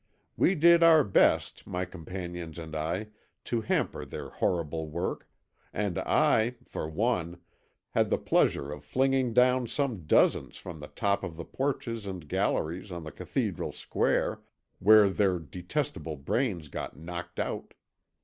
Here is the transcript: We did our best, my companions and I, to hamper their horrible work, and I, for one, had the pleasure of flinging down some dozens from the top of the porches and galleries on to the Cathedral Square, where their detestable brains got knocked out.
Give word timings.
We 0.35 0.55
did 0.55 0.81
our 0.81 1.03
best, 1.03 1.67
my 1.67 1.85
companions 1.85 2.57
and 2.57 2.75
I, 2.75 3.09
to 3.43 3.61
hamper 3.61 4.03
their 4.03 4.29
horrible 4.29 4.87
work, 4.87 5.29
and 5.71 5.99
I, 5.99 6.55
for 6.65 6.89
one, 6.89 7.39
had 7.91 8.09
the 8.09 8.17
pleasure 8.17 8.71
of 8.71 8.83
flinging 8.83 9.31
down 9.31 9.67
some 9.67 10.07
dozens 10.07 10.57
from 10.57 10.79
the 10.79 10.87
top 10.87 11.23
of 11.23 11.35
the 11.37 11.45
porches 11.45 12.07
and 12.07 12.27
galleries 12.27 12.91
on 12.91 13.03
to 13.03 13.11
the 13.11 13.15
Cathedral 13.15 13.73
Square, 13.73 14.41
where 14.79 15.07
their 15.07 15.37
detestable 15.37 16.15
brains 16.15 16.67
got 16.67 16.97
knocked 16.97 17.39
out. 17.39 17.75